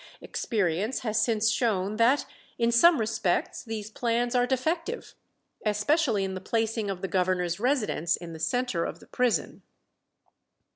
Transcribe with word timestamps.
Experience 0.19 1.01
has 1.01 1.21
since 1.21 1.51
shown 1.51 1.97
that 1.97 2.25
in 2.57 2.71
some 2.71 2.97
respects 2.99 3.61
these 3.63 3.91
plans 3.91 4.33
are 4.33 4.47
defective, 4.47 5.13
especially 5.63 6.23
in 6.23 6.33
the 6.33 6.41
placing 6.41 6.89
of 6.89 7.03
the 7.03 7.07
governor's 7.07 7.59
residence 7.59 8.15
in 8.17 8.33
the 8.33 8.39
centre 8.39 8.83
of 8.83 8.99
the 8.99 9.05
prison. 9.05 9.61